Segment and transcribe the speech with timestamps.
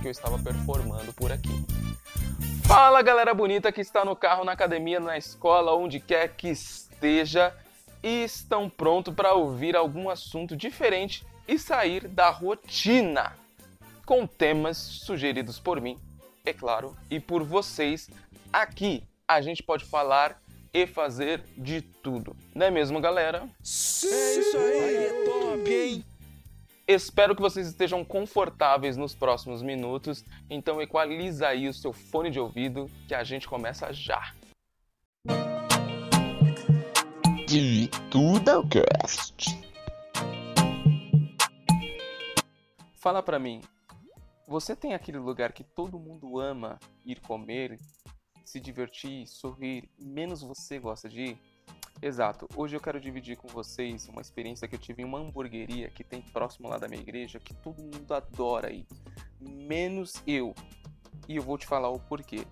[0.00, 1.52] que eu estava performando por aqui.
[2.64, 7.54] Fala galera bonita que está no carro, na academia, na escola, onde quer que esteja
[8.02, 13.36] e estão prontos para ouvir algum assunto diferente e sair da rotina
[14.06, 15.98] com temas sugeridos por mim,
[16.44, 18.08] é claro, e por vocês.
[18.52, 20.40] Aqui a gente pode falar
[20.72, 23.48] e fazer de tudo, não é mesmo, galera?
[23.62, 24.08] Sim.
[24.08, 26.04] É isso aí, é top, hein?
[26.92, 32.40] Espero que vocês estejam confortáveis nos próximos minutos, então equaliza aí o seu fone de
[32.40, 34.34] ouvido que a gente começa já.
[37.46, 39.56] De tudo cast.
[42.96, 43.60] Fala pra mim,
[44.48, 47.78] você tem aquele lugar que todo mundo ama ir comer,
[48.44, 51.49] se divertir, sorrir, menos você gosta de ir?
[52.02, 52.48] Exato.
[52.56, 56.02] Hoje eu quero dividir com vocês uma experiência que eu tive em uma hamburgueria que
[56.02, 58.86] tem próximo lá da minha igreja, que todo mundo adora ir,
[59.38, 60.54] menos eu.
[61.28, 62.46] E eu vou te falar o porquê.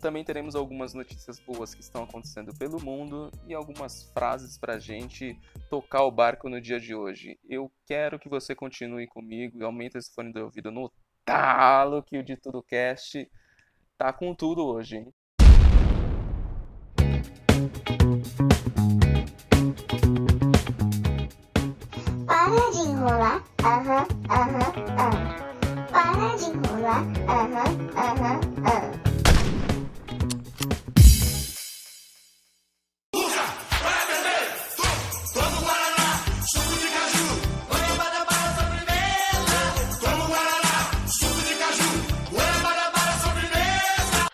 [0.00, 5.36] Também teremos algumas notícias boas que estão acontecendo pelo mundo e algumas frases pra gente
[5.68, 7.36] tocar o barco no dia de hoje.
[7.48, 10.92] Eu quero que você continue comigo e aumente esse fone do ouvido no
[11.24, 13.28] talo que o de Tudo Cast
[13.98, 15.14] tá com tudo hoje, hein?
[23.64, 25.44] Aham, aham, aham.
[25.90, 27.64] Para de enrolar, aham,
[27.96, 29.04] aham, aham.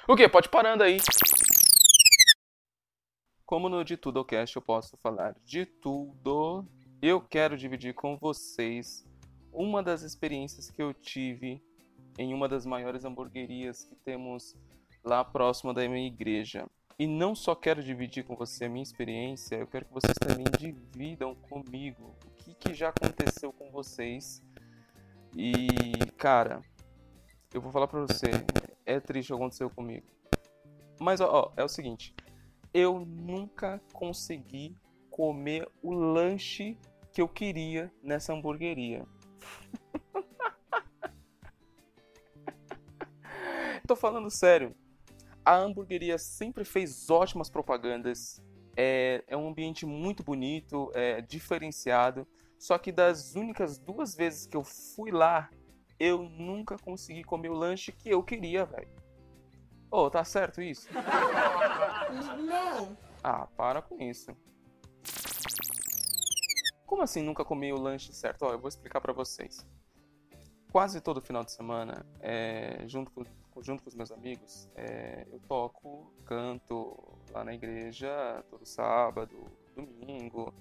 [0.09, 0.29] O que?
[0.29, 0.99] Pode parando aí.
[3.47, 6.67] Como no De Tudo Cast eu posso falar de tudo,
[7.01, 9.09] eu quero dividir com vocês
[9.53, 11.63] uma das experiências que eu tive
[12.19, 14.57] em uma das maiores hamburguerias que temos
[15.05, 16.67] lá próximo da minha igreja.
[16.99, 20.45] E não só quero dividir com você a minha experiência, eu quero que vocês também
[20.59, 24.43] dividam comigo o que, que já aconteceu com vocês.
[25.35, 25.69] E,
[26.19, 26.61] cara,
[27.55, 28.27] eu vou falar pra você,
[28.85, 30.07] é triste o que aconteceu comigo.
[31.01, 32.15] Mas, ó, ó, é o seguinte,
[32.75, 34.77] eu nunca consegui
[35.11, 36.77] comer o lanche
[37.13, 39.07] que eu queria nessa hamburgueria.
[43.87, 44.75] Tô falando sério.
[45.45, 48.41] A hamburgueria sempre fez ótimas propagandas.
[48.77, 52.25] É, é um ambiente muito bonito, é diferenciado.
[52.59, 55.51] Só que das únicas duas vezes que eu fui lá,
[55.99, 58.95] eu nunca consegui comer o lanche que eu queria, velho.
[59.91, 60.89] Ô, oh, tá certo isso?
[62.39, 62.97] Não.
[63.25, 64.31] Ah, para com isso.
[66.91, 68.43] Como assim nunca comi o lanche certo?
[68.43, 69.65] Ó, eu vou explicar para vocês.
[70.73, 73.23] Quase todo final de semana, é, junto, com,
[73.63, 79.37] junto com os meus amigos, é, eu toco, canto lá na igreja todo sábado,
[79.73, 80.53] domingo.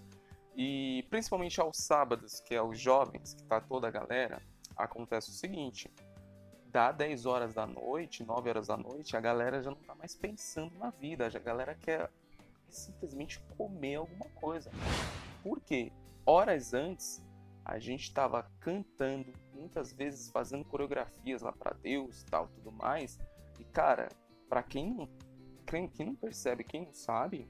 [0.56, 4.40] E principalmente aos sábados, que é os jovens, que tá toda a galera,
[4.78, 5.92] acontece o seguinte.
[6.68, 10.16] Dá 10 horas da noite, 9 horas da noite, a galera já não tá mais
[10.16, 11.26] pensando na vida.
[11.26, 12.08] A galera quer
[12.70, 14.70] simplesmente comer alguma coisa.
[15.42, 15.92] Por quê?
[16.32, 17.26] Horas antes,
[17.66, 23.18] a gente estava cantando, muitas vezes fazendo coreografias lá para Deus, tal, tudo mais.
[23.60, 24.10] E cara,
[24.48, 25.10] para quem não,
[25.66, 27.50] quem não percebe, quem não sabe,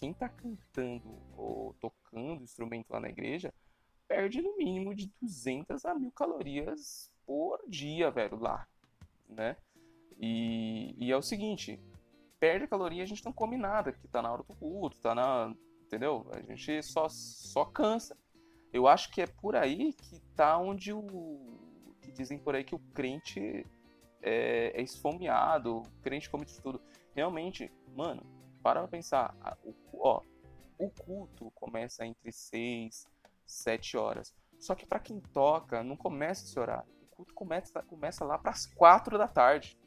[0.00, 3.54] quem tá cantando ou tocando instrumento lá na igreja
[4.08, 8.66] perde no mínimo de 200 a mil calorias por dia, velho, lá,
[9.28, 9.56] né?
[10.18, 11.80] E, e é o seguinte,
[12.40, 15.54] perde caloria a gente não come nada, que tá na hora do culto, tá na,
[15.88, 16.26] entendeu?
[16.32, 18.16] A gente só, só cansa.
[18.72, 21.40] Eu acho que é por aí que tá onde o.
[22.02, 23.66] que dizem por aí que o crente
[24.22, 26.80] é, é esfomeado, o crente come de tudo.
[27.14, 28.22] Realmente, mano,
[28.62, 29.34] para pra pensar.
[29.64, 30.22] O, ó,
[30.78, 33.06] o culto começa entre 6
[33.46, 34.34] 7 horas.
[34.60, 36.88] Só que para quem toca, não começa esse horário.
[37.02, 39.78] O culto começa, começa lá para as 4 da tarde.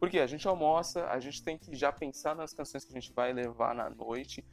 [0.00, 3.12] Porque a gente almoça, a gente tem que já pensar nas canções que a gente
[3.12, 4.44] vai levar na noite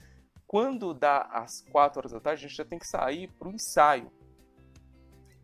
[0.48, 3.52] quando dá às 4 horas da tarde, a gente já tem que sair para o
[3.52, 4.12] ensaio.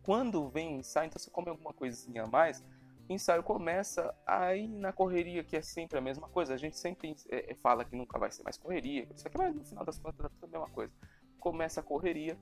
[0.02, 2.64] Quando vem o ensaio, então você come alguma coisinha a mais,
[3.08, 6.54] o ensaio começa aí na correria, que é sempre a mesma coisa.
[6.54, 9.64] A gente sempre é, fala que nunca vai ser mais correria, isso aqui, mas no
[9.64, 10.92] final das contas é tudo a mesma coisa.
[11.38, 12.38] Começa a correria,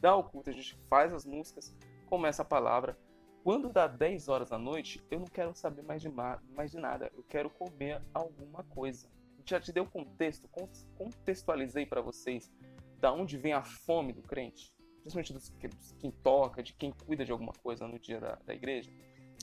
[0.00, 1.74] dá o culto, a gente faz as músicas,
[2.06, 2.96] começa a palavra.
[3.42, 7.10] Quando dá 10 horas da noite, eu não quero saber mais de, mais de nada,
[7.14, 9.08] eu quero comer alguma coisa
[9.46, 10.48] já te deu contexto,
[10.96, 12.52] contextualizei para vocês
[12.98, 17.24] da onde vem a fome do crente, principalmente dos, de quem toca, de quem cuida
[17.24, 18.90] de alguma coisa no dia da, da igreja.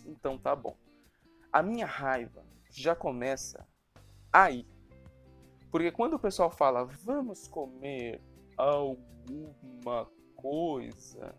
[0.06, 0.76] Então tá bom.
[1.52, 3.68] A minha raiva já começa
[4.32, 4.66] aí.
[5.70, 8.22] Porque quando o pessoal fala, vamos comer
[8.58, 11.36] alguma coisa,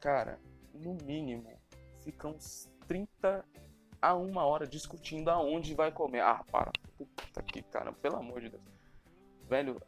[0.00, 0.38] cara,
[0.74, 1.50] no mínimo,
[2.02, 3.44] fica uns 30
[4.00, 6.20] a uma hora discutindo aonde vai comer.
[6.20, 6.70] Ah, para.
[6.96, 8.62] Puta que cara, pelo amor de Deus.
[9.48, 9.80] Velho,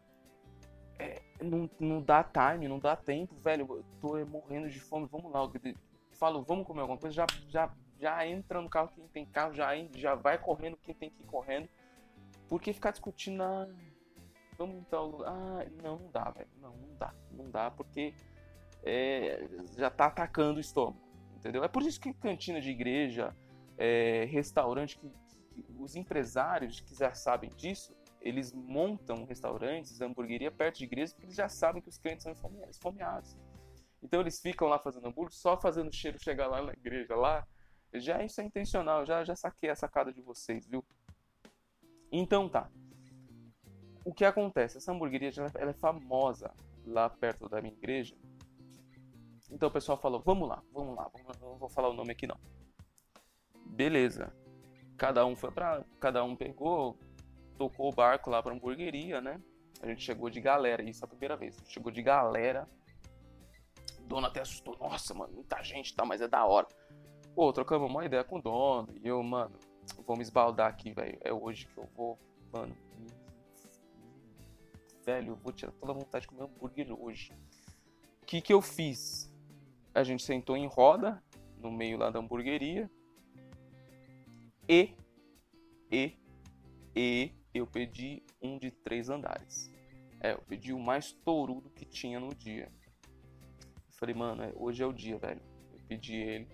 [0.98, 3.66] é, não, não dá time, não dá tempo, velho.
[3.70, 5.40] Eu tô morrendo de fome, vamos lá.
[5.40, 5.74] Eu
[6.12, 9.70] falo, vamos comer alguma coisa, já, já, já entra no carro quem tem carro, já,
[9.94, 11.68] já vai correndo quem tem que ir correndo.
[12.48, 13.68] Porque ficar discutindo, ah,
[14.56, 16.48] vamos então, ah, não, não dá, velho.
[16.60, 18.14] Não, não dá, não dá, porque
[18.82, 19.46] é,
[19.76, 21.00] já tá atacando o estômago,
[21.36, 21.62] entendeu?
[21.62, 23.36] É por isso que cantina de igreja,
[23.76, 25.10] é, restaurante, que,
[25.78, 31.36] os empresários que já sabem disso, eles montam restaurantes, hamburgueria perto de igrejas, porque eles
[31.36, 32.32] já sabem que os clientes são
[32.68, 33.36] esfomeados.
[34.02, 37.46] Então eles ficam lá fazendo hambúrguer, só fazendo o cheiro chegar lá na igreja, lá.
[37.94, 40.84] Já isso é intencional, já, já saquei a sacada de vocês, viu?
[42.12, 42.70] Então tá.
[44.04, 44.78] O que acontece?
[44.78, 46.52] Essa hamburgueria ela é famosa
[46.84, 48.16] lá perto da minha igreja.
[49.50, 51.34] Então o pessoal falou: vamos lá, vamos lá, vamos lá.
[51.40, 52.38] não vou falar o nome aqui não.
[53.66, 54.32] Beleza.
[54.98, 55.84] Cada um foi pra.
[56.00, 56.98] Cada um pegou,
[57.56, 59.40] tocou o barco lá pra hamburgueria, né?
[59.80, 61.56] A gente chegou de galera, isso é a primeira vez.
[61.68, 62.68] Chegou de galera.
[64.00, 64.76] O dono até assustou.
[64.80, 66.66] Nossa, mano, muita gente tá, mas é da hora.
[67.32, 68.88] Pô, trocamos uma ideia com o dono.
[69.00, 69.54] E eu, mano,
[70.04, 71.16] vou me esbaldar aqui, velho.
[71.20, 72.18] É hoje que eu vou,
[72.52, 72.74] mano.
[75.06, 77.32] Velho, eu vou tirar toda a vontade de comer hambúrguer hoje.
[78.20, 79.32] O que que eu fiz?
[79.94, 81.22] A gente sentou em roda,
[81.56, 82.90] no meio lá da hamburgueria.
[84.68, 84.94] E,
[85.90, 86.12] e,
[86.94, 89.70] e eu pedi um de três andares.
[90.20, 92.70] É, eu pedi o mais tourudo que tinha no dia.
[93.16, 95.40] Eu falei, mano, é, hoje é o dia, velho.
[95.72, 96.48] Eu pedi ele.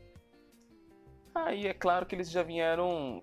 [1.34, 3.22] Aí é claro que eles já vieram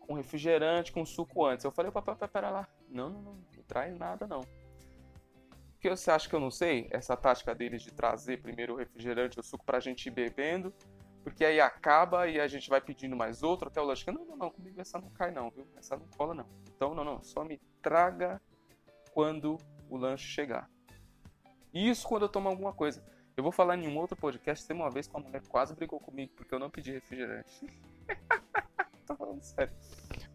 [0.00, 1.64] com refrigerante, com suco antes.
[1.64, 2.68] Eu falei, papai, pera lá.
[2.88, 4.42] Não, não, não, não traz nada não.
[5.72, 6.88] Porque você acha que eu não sei?
[6.90, 10.74] Essa tática deles de trazer primeiro o refrigerante o suco pra gente ir bebendo.
[11.26, 14.08] Porque aí acaba e a gente vai pedindo mais outro até o lanche.
[14.12, 15.66] Não, não, não, comigo essa não cai não, viu?
[15.76, 16.46] Essa não cola não.
[16.68, 18.40] Então, não, não, só me traga
[19.10, 19.58] quando
[19.90, 20.70] o lanche chegar.
[21.74, 23.04] Isso quando eu tomo alguma coisa.
[23.36, 24.64] Eu vou falar em um outro podcast.
[24.64, 27.66] Tem uma vez que a mulher quase brigou comigo porque eu não pedi refrigerante.
[29.04, 29.74] Tô falando sério.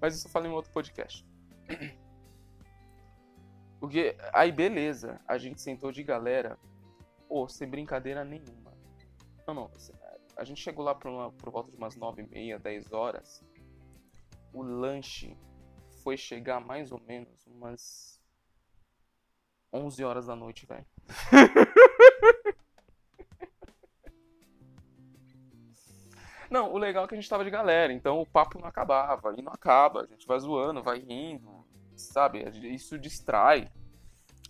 [0.02, 1.26] Mas isso eu falo em um outro podcast.
[3.80, 6.60] Porque aí beleza, a gente sentou de galera,
[7.30, 8.74] pô, sem brincadeira nenhuma.
[9.48, 9.72] Não, não,
[10.42, 13.46] a gente chegou lá por, uma, por volta de umas 9 e meia, 10 horas.
[14.52, 15.38] O lanche
[16.04, 18.20] foi chegar mais ou menos umas
[19.72, 20.84] 11 horas da noite, velho.
[26.50, 29.34] Não, o legal é que a gente tava de galera, então o papo não acabava,
[29.38, 31.66] e não acaba, a gente vai zoando, vai rindo,
[31.96, 32.44] sabe?
[32.74, 33.72] Isso distrai.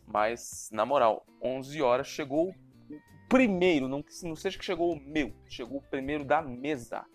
[0.08, 2.56] Mas, na moral, 11 horas chegou o
[3.32, 7.06] primeiro, não, não seja que chegou o meu, chegou o primeiro da mesa.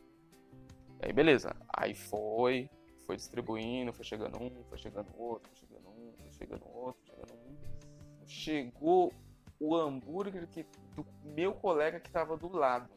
[0.98, 1.54] Aí, beleza.
[1.68, 2.70] Aí foi,
[3.04, 7.34] foi distribuindo, foi chegando um, foi chegando outro, foi chegando um, foi chegando outro, chegando
[7.34, 8.26] um.
[8.26, 9.12] Chegou
[9.60, 10.64] o hambúrguer que,
[10.94, 12.88] do meu colega que tava do lado.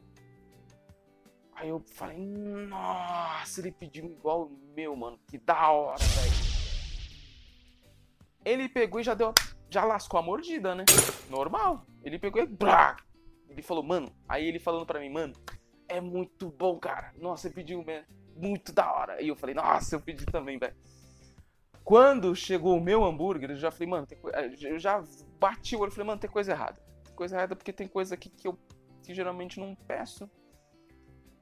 [1.53, 5.19] Aí eu falei, nossa, ele pediu igual o meu, mano.
[5.27, 6.49] Que da hora, velho.
[8.45, 9.33] Ele pegou e já deu.
[9.69, 10.85] Já lascou a mordida, né?
[11.29, 11.85] Normal.
[12.01, 12.45] Ele pegou e.
[12.45, 12.95] Brá!
[13.49, 14.11] Ele falou, mano.
[14.27, 15.33] Aí ele falando pra mim, mano,
[15.87, 17.13] é muito bom, cara.
[17.17, 18.03] Nossa, você pediu, man.
[18.35, 19.21] Muito da hora.
[19.21, 20.75] E eu falei, nossa, eu pedi também, velho.
[21.83, 24.29] Quando chegou o meu hambúrguer, eu já falei, mano, co...
[24.29, 25.03] eu já
[25.39, 26.79] bati o olho e falei, mano, tem coisa errada.
[27.03, 28.57] Tem coisa errada porque tem coisa aqui que eu
[29.03, 30.29] que geralmente não peço.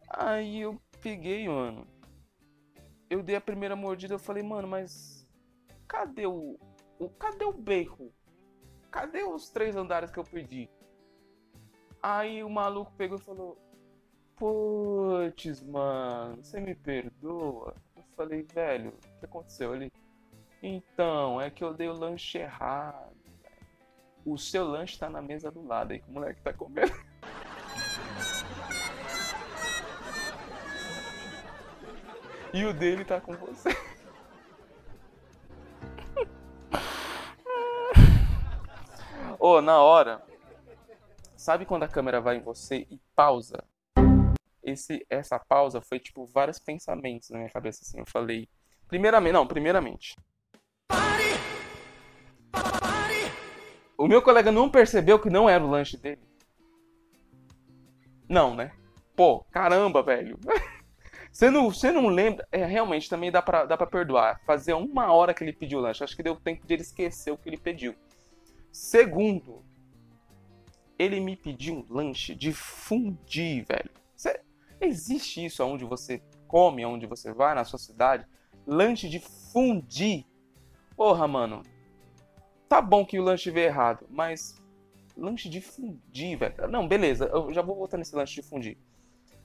[0.10, 1.86] Aí eu peguei, mano.
[3.10, 5.28] Eu dei a primeira mordida, eu falei, mano, mas
[5.86, 6.58] cadê o,
[6.98, 8.10] o cadê o bacon?
[8.90, 10.70] Cadê os três andares que eu pedi?
[12.02, 13.58] Aí o maluco pegou e falou:
[14.36, 17.74] Putz, mano, você me perdoa?
[17.96, 19.74] Eu falei, velho, o que aconteceu?
[19.76, 19.92] Ele,
[20.62, 23.18] então, é que eu dei o lanche errado.
[24.24, 26.94] O seu lanche tá na mesa do lado aí que o moleque tá comendo.
[32.54, 33.70] E o dele tá com você.
[39.38, 40.24] Ô, oh, na hora.
[41.48, 43.64] Sabe quando a câmera vai em você e pausa?
[44.62, 48.00] Esse, essa pausa foi tipo vários pensamentos na minha cabeça assim.
[48.00, 48.50] Eu falei,
[48.86, 50.14] primeiramente, não, primeiramente.
[50.90, 51.24] Pare!
[52.52, 53.32] Pare!
[53.98, 56.20] O meu colega não percebeu que não era o lanche dele.
[58.28, 58.74] Não, né?
[59.16, 60.38] Pô, caramba, velho.
[61.32, 62.48] Você não, você não lembra?
[62.52, 64.42] É, realmente, também dá pra, dá pra perdoar.
[64.44, 66.04] Fazia uma hora que ele pediu o lanche.
[66.04, 67.96] Acho que deu tempo de ele esquecer o que ele pediu.
[68.72, 69.64] Segundo,
[70.98, 73.90] ele me pediu um lanche de fundi, velho.
[74.16, 74.42] Cê-
[74.82, 78.26] existe isso aonde você come, aonde você vai, na sua cidade?
[78.66, 80.26] Lanche de fundi.
[80.96, 81.62] Porra, mano.
[82.68, 84.62] Tá bom que o lanche veio errado, mas
[85.16, 86.68] lanche de fundi, velho.
[86.68, 88.78] Não, beleza, eu já vou voltar nesse lanche de fundi.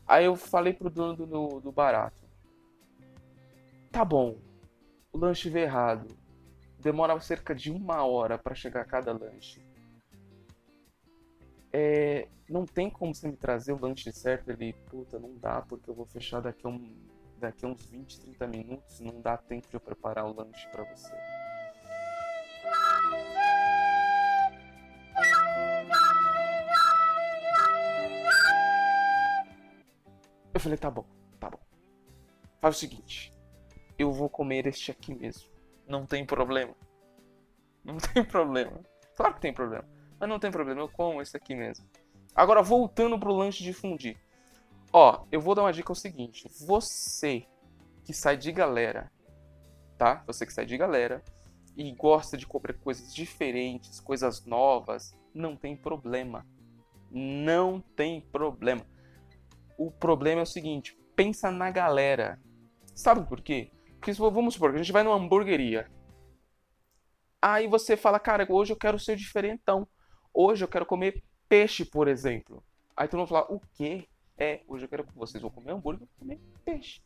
[0.06, 2.20] Aí eu falei pro dono do, do, barato.
[3.90, 4.36] Tá bom,
[5.12, 6.08] o lanche veio errado.
[6.80, 9.60] Demora cerca de uma hora pra chegar cada lanche.
[11.72, 14.50] É, não tem como você me trazer o lanche certo?
[14.50, 16.94] Ele, puta, não dá porque eu vou fechar daqui a, um,
[17.38, 19.00] daqui a uns 20, 30 minutos.
[19.00, 21.12] Não dá tempo de eu preparar o lanche pra você.
[30.54, 31.06] Eu falei, tá bom,
[31.40, 31.58] tá bom.
[32.60, 33.34] Faz o seguinte,
[33.98, 35.50] eu vou comer este aqui mesmo.
[35.86, 36.74] Não tem problema.
[37.82, 38.78] Não tem problema.
[39.16, 39.91] Claro que tem problema.
[40.22, 41.84] Mas não tem problema, eu como esse aqui mesmo.
[42.32, 44.16] Agora, voltando pro lanche de fundir.
[44.92, 46.48] Ó, eu vou dar uma dica é o seguinte.
[46.64, 47.44] Você
[48.04, 49.10] que sai de galera,
[49.98, 50.22] tá?
[50.28, 51.24] Você que sai de galera
[51.76, 56.46] e gosta de comer coisas diferentes, coisas novas, não tem problema.
[57.10, 58.86] Não tem problema.
[59.76, 62.40] O problema é o seguinte, pensa na galera.
[62.94, 63.72] Sabe por quê?
[63.98, 65.90] Porque vamos supor que a gente vai numa hamburgueria.
[67.42, 69.84] Aí você fala, cara, hoje eu quero ser diferentão.
[70.32, 72.62] Hoje eu quero comer peixe, por exemplo.
[72.96, 74.08] Aí todo mundo fala, o quê?
[74.36, 77.02] É, hoje eu quero que vocês vão comer hambúrguer, vou comer peixe.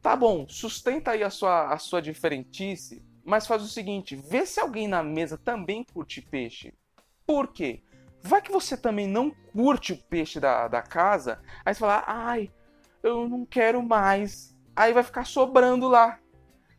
[0.00, 4.58] Tá bom, sustenta aí a sua, a sua diferentice, mas faz o seguinte, vê se
[4.58, 6.72] alguém na mesa também curte peixe.
[7.26, 7.82] Por quê?
[8.22, 12.50] Vai que você também não curte o peixe da, da casa, aí você fala, ai,
[13.02, 14.56] eu não quero mais.
[14.74, 16.18] Aí vai ficar sobrando lá.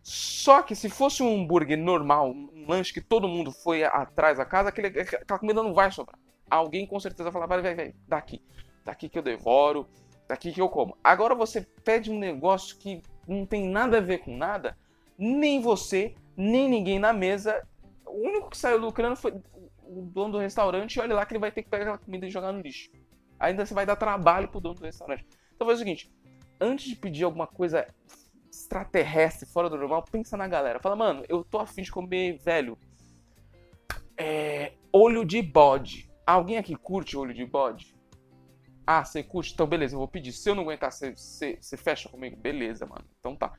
[0.04, 4.46] Só que se fosse um hambúrguer normal, um lanche que todo mundo foi atrás da
[4.46, 6.18] casa, aquele, aquela comida não vai sobrar.
[6.50, 8.42] Alguém com certeza vai falar, vai, vai, vai, daqui.
[8.84, 9.88] Daqui que eu devoro,
[10.28, 10.98] daqui que eu como.
[11.04, 14.76] Agora você pede um negócio que não tem nada a ver com nada,
[15.18, 17.66] nem você, nem ninguém na mesa.
[18.06, 19.34] O único que saiu lucrando foi
[19.84, 22.32] o dono do restaurante, olha lá que ele vai ter que pegar aquela comida e
[22.32, 22.90] jogar no lixo.
[23.40, 25.26] Ainda você vai dar trabalho pro dono do restaurante.
[25.54, 26.12] Então faz o seguinte,
[26.60, 27.86] antes de pedir alguma coisa
[28.52, 30.80] extraterrestre, fora do normal, pensa na galera.
[30.80, 32.78] Fala, mano, eu tô afim de comer, velho,
[34.18, 36.12] é, olho de bode.
[36.28, 37.96] Alguém aqui curte olho de bode?
[38.86, 39.54] Ah, você curte?
[39.54, 40.34] Então beleza, eu vou pedir.
[40.34, 42.36] Se eu não aguentar, você, você, fecha comigo?
[42.36, 43.06] Beleza, mano.
[43.20, 43.54] Então tá.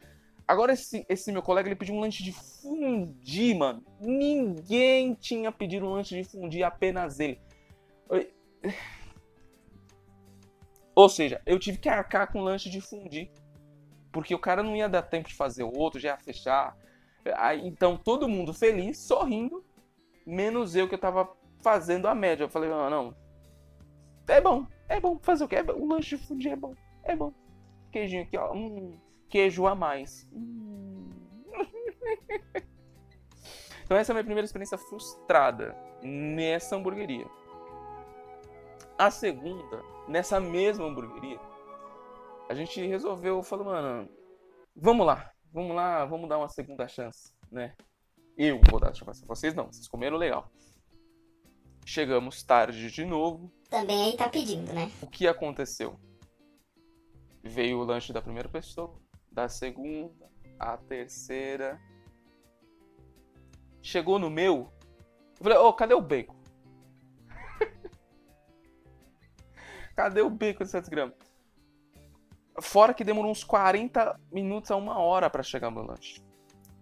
[0.47, 3.83] Agora esse, esse meu colega, ele pediu um lanche de fundi, mano.
[4.01, 7.41] Ninguém tinha pedido um lanche de fundi, apenas ele.
[10.95, 13.31] Ou seja, eu tive que arcar com lanche de fundi.
[14.13, 16.77] Porque o cara não ia dar tempo de fazer o outro, já ia fechar.
[17.37, 19.65] Aí, então todo mundo feliz, sorrindo,
[20.27, 21.31] menos eu que eu tava
[21.63, 22.45] fazendo a média.
[22.45, 23.17] Eu falei, não, não.
[24.29, 25.19] É bom, é bom.
[25.21, 25.57] Fazer o quê?
[25.57, 25.73] É.
[25.73, 27.33] O lanche de é bom, é bom.
[27.91, 28.53] Queijinho aqui, ó.
[28.53, 30.29] Hum, queijo a mais.
[30.33, 31.09] Hum.
[33.85, 37.27] então essa é a minha primeira experiência frustrada nessa hamburgueria.
[38.99, 41.41] A segunda, nessa mesma hamburgueria,
[42.49, 44.09] a gente resolveu, falou, mano,
[44.75, 47.75] vamos lá, vamos lá, vamos dar uma segunda chance, né?
[48.37, 50.51] Eu vou dar chance, vocês não, vocês comeram legal.
[51.85, 53.53] Chegamos tarde de novo.
[53.69, 54.91] Também aí tá pedindo, né?
[55.01, 55.99] O que aconteceu?
[57.43, 58.95] Veio o lanche da primeira pessoa,
[59.31, 61.81] da segunda, a terceira.
[63.83, 64.73] Chegou no meu.
[65.39, 66.37] Eu falei, ô, cadê o bacon?
[69.97, 71.32] cadê o bacon de 7 gramas?
[72.61, 76.23] Fora que demorou uns 40 minutos a uma hora pra chegar meu lanche.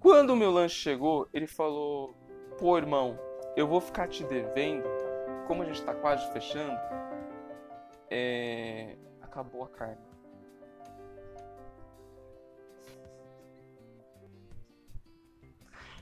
[0.00, 2.14] Quando o meu lanche chegou, ele falou:
[2.58, 3.18] Pô, irmão,
[3.56, 4.88] eu vou ficar te devendo.
[5.46, 6.78] Como a gente tá quase fechando,
[8.10, 8.96] é...
[9.20, 10.10] acabou a carne.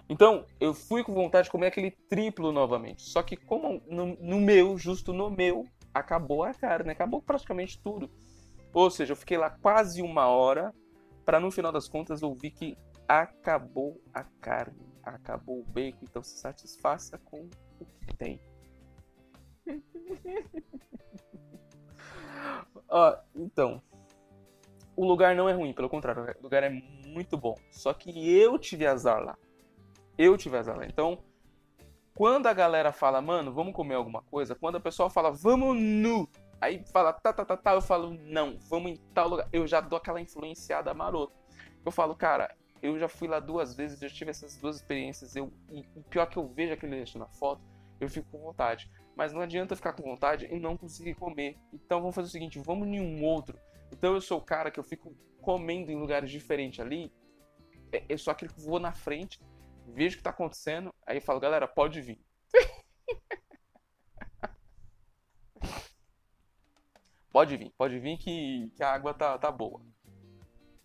[0.08, 3.02] Então, eu fui com vontade de comer aquele triplo novamente.
[3.02, 8.10] Só que como no, no meu, justo no meu, acabou a carne, acabou praticamente tudo.
[8.72, 10.74] Ou seja, eu fiquei lá quase uma hora
[11.24, 16.38] para no final das contas ouvir que acabou a carne, acabou o bacon, então se
[16.38, 17.48] satisfaça com
[17.80, 18.40] o que tem.
[22.88, 23.82] Ó, então,
[24.96, 26.70] o lugar não é ruim, pelo contrário, o lugar é
[27.06, 27.54] muito bom.
[27.70, 29.38] Só que eu tive azar lá.
[30.16, 30.86] Eu tive azar lá.
[30.86, 31.22] Então,
[32.14, 36.28] quando a galera fala, mano, vamos comer alguma coisa, quando a pessoa fala, vamos nu,
[36.60, 37.72] Aí fala, tá, tá, tá, tá.
[37.74, 39.48] Eu falo, não, vamos em tal lugar.
[39.52, 41.34] Eu já dou aquela influenciada marota.
[41.84, 45.36] Eu falo, cara, eu já fui lá duas vezes, já tive essas duas experiências.
[45.36, 47.62] Eu, e o pior que eu vejo aquele lanche na foto,
[48.00, 48.90] eu fico com vontade.
[49.16, 51.56] Mas não adianta ficar com vontade e não conseguir comer.
[51.72, 53.58] Então vamos fazer o seguinte, vamos em um outro.
[53.92, 57.12] Então eu sou o cara que eu fico comendo em lugares diferentes ali.
[57.92, 59.40] É, Eu sou aquele que vou na frente,
[59.86, 62.20] vejo o que tá acontecendo, aí eu falo, galera, pode vir.
[67.38, 69.80] Pode vir, pode vir que, que a água tá, tá boa.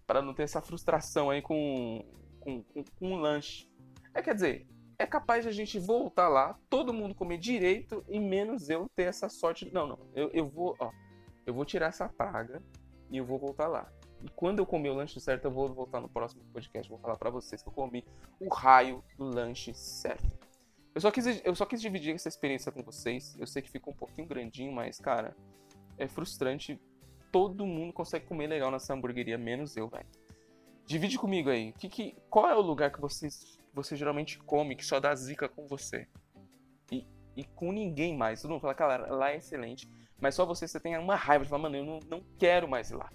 [0.05, 2.05] Pra não ter essa frustração aí com,
[2.39, 3.67] com, com, com um lanche.
[4.13, 4.67] É, quer dizer,
[4.99, 9.05] é capaz de a gente voltar lá, todo mundo comer direito e menos eu ter
[9.05, 9.73] essa sorte.
[9.73, 9.99] Não, não.
[10.13, 10.91] Eu, eu vou, ó.
[11.43, 12.61] Eu vou tirar essa praga
[13.09, 13.91] e eu vou voltar lá.
[14.23, 16.87] E quando eu comer o lanche certo, eu vou voltar no próximo podcast.
[16.87, 18.05] Vou falar pra vocês que eu comi
[18.39, 20.37] o raio do lanche certo.
[20.93, 23.35] Eu só quis, eu só quis dividir essa experiência com vocês.
[23.39, 25.35] Eu sei que ficou um pouquinho grandinho, mas, cara,
[25.97, 26.79] é frustrante.
[27.31, 30.05] Todo mundo consegue comer legal nessa hamburgueria, menos eu, velho.
[30.85, 31.71] Divide comigo aí.
[31.73, 35.47] Que, que, qual é o lugar que vocês, você geralmente come que só dá zica
[35.47, 36.07] com você?
[36.91, 38.41] E, e com ninguém mais.
[38.41, 39.87] Todo mundo fala, cara, lá é excelente.
[40.19, 42.91] Mas só você, você tem uma raiva de falar, mano, eu não, não quero mais
[42.91, 43.09] ir lá.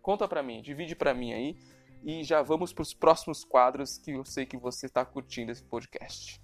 [0.00, 1.56] Conta pra mim, divide pra mim aí.
[2.04, 6.43] E já vamos pros próximos quadros que eu sei que você tá curtindo esse podcast.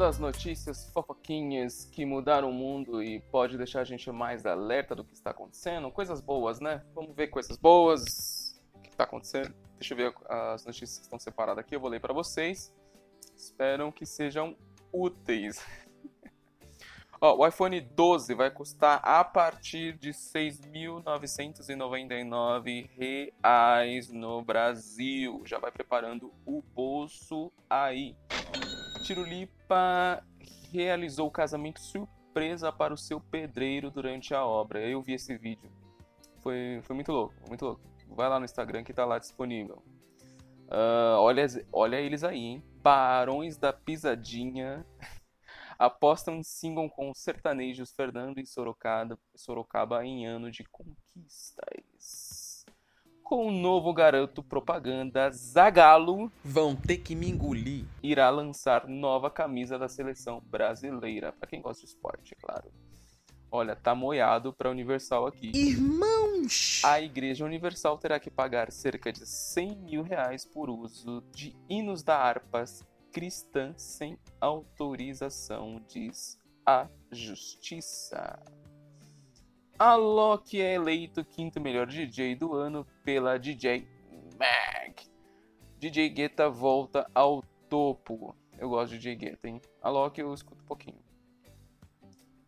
[0.00, 5.04] Das notícias fofoquinhas que mudaram o mundo e pode deixar a gente mais alerta do
[5.04, 5.90] que está acontecendo.
[5.90, 6.82] Coisas boas, né?
[6.94, 8.58] Vamos ver coisas boas.
[8.74, 9.54] O que está acontecendo?
[9.74, 11.76] Deixa eu ver as notícias que estão separadas aqui.
[11.76, 12.74] Eu vou ler para vocês.
[13.36, 14.56] Espero que sejam
[14.90, 15.62] úteis.
[17.20, 25.42] Ó, o iPhone 12 vai custar a partir de 6.999 reais no Brasil.
[25.44, 28.16] Já vai preparando o bolso aí.
[29.10, 30.24] Tirulipa
[30.70, 34.86] realizou o casamento surpresa para o seu pedreiro durante a obra.
[34.86, 35.68] Eu vi esse vídeo.
[36.38, 37.80] Foi, foi muito louco, muito louco.
[38.06, 39.82] Vai lá no Instagram que tá lá disponível.
[40.68, 42.64] Ah, olha, olha eles aí, hein?
[42.80, 44.86] Barões da Pisadinha
[45.76, 52.29] apostam single com os sertanejos Fernando e Sorocaba, Sorocaba em ano de conquistas.
[53.30, 57.84] Com o novo garoto propaganda, Zagalo Vão ter que me engolir.
[58.02, 61.30] irá lançar nova camisa da seleção brasileira.
[61.30, 62.72] Pra quem gosta de esporte, é claro.
[63.48, 65.52] Olha, tá moiado pra Universal aqui.
[65.54, 66.82] Irmãos!
[66.84, 72.02] A Igreja Universal terá que pagar cerca de 100 mil reais por uso de hinos
[72.02, 72.64] da harpa
[73.12, 78.42] cristã sem autorização, diz a Justiça.
[79.82, 83.88] Alok é eleito quinto melhor DJ do ano pela DJ
[84.38, 84.94] Mag.
[85.78, 88.36] DJ Guetta volta ao topo.
[88.58, 89.58] Eu gosto de DJ Guetta, hein?
[89.80, 91.02] Alok eu escuto um pouquinho.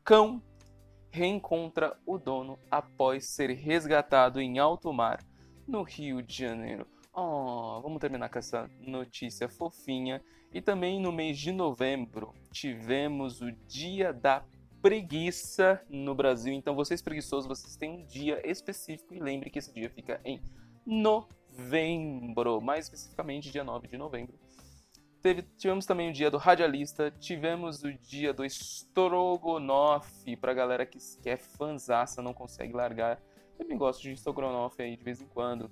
[0.04, 0.42] Cão
[1.10, 5.24] reencontra o dono após ser resgatado em alto mar
[5.66, 6.86] no Rio de Janeiro.
[7.14, 10.22] Oh, vamos terminar com essa notícia fofinha.
[10.52, 14.44] E também no mês de novembro tivemos o Dia da
[14.82, 16.52] Preguiça no Brasil.
[16.52, 20.42] Então, vocês preguiçosos, vocês têm um dia específico e lembre que esse dia fica em
[20.84, 24.34] novembro, mais especificamente dia 9 de novembro.
[25.22, 30.98] Teve, tivemos também o dia do radialista, tivemos o dia do estrogonofe, pra galera que,
[31.22, 33.22] que é fanzaça, não consegue largar.
[33.52, 35.70] Eu também gosto de estrogonofe aí de vez em quando.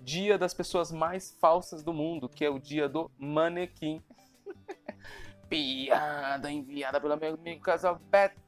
[0.00, 4.02] Dia das pessoas mais falsas do mundo, que é o dia do manequim.
[5.48, 8.40] Piada enviada pelo meu amigo Casalberto.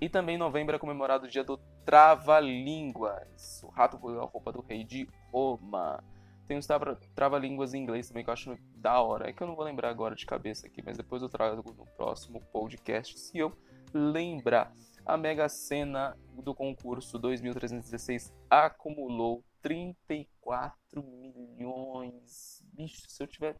[0.00, 3.62] E também em novembro é comemorado o dia do Trava-Línguas.
[3.64, 6.02] O rato com a roupa do rei de Roma.
[6.46, 9.28] Tem uns trava- trava-línguas em inglês também que eu acho da hora.
[9.28, 11.84] É que eu não vou lembrar agora de cabeça aqui, mas depois eu trago no
[11.96, 13.52] próximo podcast se eu
[13.92, 14.72] lembrar.
[15.04, 22.62] A Mega Sena do concurso 2316 acumulou 34 milhões.
[22.72, 23.56] Bicho, se eu tiver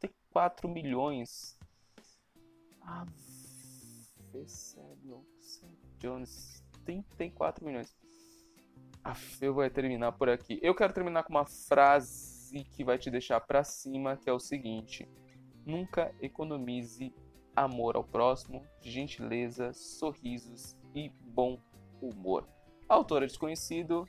[0.00, 1.58] 34 milhões.
[2.82, 3.06] Ah,
[4.32, 5.24] Fecelo,
[5.98, 7.96] Jones, 34 milhões.
[9.02, 10.58] Aff, eu vou terminar por aqui.
[10.62, 14.40] Eu quero terminar com uma frase que vai te deixar pra cima, que é o
[14.40, 15.08] seguinte:
[15.64, 17.14] Nunca economize
[17.54, 21.58] amor ao próximo, gentileza, sorrisos e bom
[22.00, 22.48] humor.
[22.88, 24.06] Autor é desconhecido.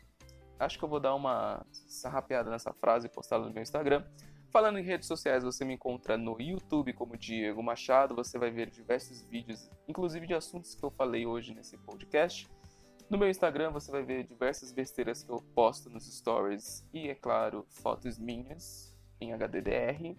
[0.58, 4.06] Acho que eu vou dar uma sarrapeada nessa frase e postá-la no meu Instagram.
[4.52, 8.14] Falando em redes sociais, você me encontra no YouTube como Diego Machado.
[8.16, 12.50] Você vai ver diversos vídeos, inclusive de assuntos que eu falei hoje nesse podcast.
[13.10, 17.16] No meu Instagram você vai ver diversas besteiras que eu posto nos stories e, é
[17.16, 20.18] claro, fotos minhas em HDDR.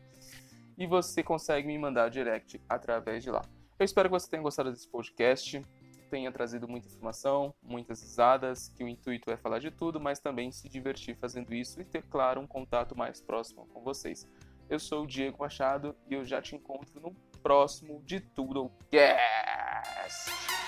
[0.79, 3.43] e você consegue me mandar direct através de lá.
[3.79, 5.61] Eu espero que você tenha gostado desse podcast,
[6.13, 10.53] tenha trazido muita informação, muitas risadas, que o intuito é falar de tudo, mas também
[10.53, 14.29] se divertir fazendo isso e ter, claro, um contato mais próximo com vocês.
[14.69, 20.62] Eu sou o Diego Machado e eu já te encontro no próximo de Tudo Cast.